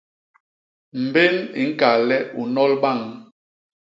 [1.03, 2.99] Mbén i ñkal le u nnol bañ.